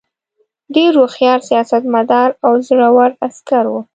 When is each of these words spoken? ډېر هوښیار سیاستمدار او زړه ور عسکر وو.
ډېر 0.75 0.91
هوښیار 0.99 1.39
سیاستمدار 1.49 2.29
او 2.45 2.53
زړه 2.67 2.87
ور 2.97 3.11
عسکر 3.25 3.65
وو. 3.71 3.81